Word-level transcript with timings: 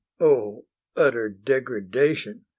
O 0.19 0.65
utter 0.97 1.29
degradation! 1.29 2.45